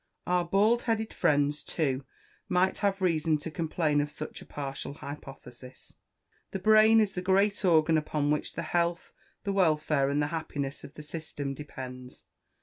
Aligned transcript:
Our 0.25 0.43
bald 0.45 0.81
headed 0.89 1.13
friends, 1.13 1.61
too, 1.63 2.05
might 2.49 2.79
have 2.79 3.03
reason 3.03 3.37
to 3.37 3.51
complain 3.51 4.01
of 4.01 4.09
such 4.09 4.41
a 4.41 4.47
partial 4.47 4.95
hypothesis. 4.95 5.97
The 6.49 6.57
brain 6.57 6.99
is 6.99 7.13
the 7.13 7.21
great 7.21 7.63
organ 7.63 7.99
upon 7.99 8.31
which 8.31 8.53
the 8.55 8.63
health, 8.63 9.13
the 9.43 9.53
welfare, 9.53 10.09
and 10.09 10.19
the 10.19 10.29
happiness 10.33 10.83
of 10.83 10.95
the 10.95 11.03
system 11.03 11.53
depends. 11.53 12.25